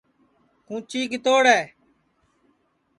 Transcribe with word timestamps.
کُونٚچی 0.65 1.01
کِتوڑ 1.11 1.43
ہے 1.53 1.61